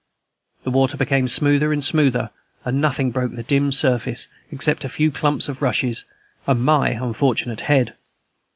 [0.63, 2.31] The water became smoother and smoother,
[2.65, 6.05] and nothing broke the dim surface except a few clumps of rushes
[6.47, 7.93] and my unfortunate head.